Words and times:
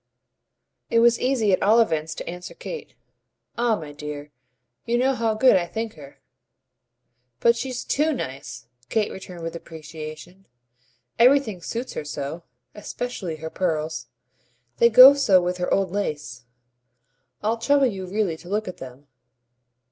It 0.89 0.97
was 0.97 1.19
easy 1.19 1.53
at 1.53 1.61
all 1.61 1.79
events 1.79 2.15
to 2.15 2.27
answer 2.27 2.55
Kate. 2.55 2.95
"Ah 3.55 3.75
my 3.75 3.91
dear, 3.91 4.31
you 4.83 4.97
know 4.97 5.13
how 5.13 5.35
good 5.35 5.55
I 5.55 5.67
think 5.67 5.93
her!" 5.93 6.19
"But 7.39 7.55
she's 7.55 7.83
TOO 7.83 8.11
nice," 8.11 8.65
Kate 8.89 9.11
returned 9.11 9.43
with 9.43 9.55
appreciation. 9.55 10.47
"Everything 11.19 11.61
suits 11.61 11.93
her 11.93 12.03
so 12.03 12.41
especially 12.73 13.35
her 13.35 13.51
pearls. 13.51 14.07
They 14.77 14.89
go 14.89 15.13
so 15.13 15.39
with 15.39 15.57
her 15.57 15.71
old 15.71 15.91
lace. 15.91 16.45
I'll 17.43 17.59
trouble 17.59 17.85
you 17.85 18.07
really 18.07 18.37
to 18.37 18.49
look 18.49 18.67
at 18.67 18.77
them." 18.77 19.05